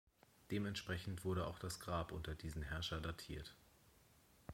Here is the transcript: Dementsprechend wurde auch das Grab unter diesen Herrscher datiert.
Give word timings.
Dementsprechend 0.49 1.25
wurde 1.25 1.45
auch 1.45 1.59
das 1.59 1.79
Grab 1.79 2.11
unter 2.11 2.33
diesen 2.33 2.63
Herrscher 2.63 2.99
datiert. 2.99 3.55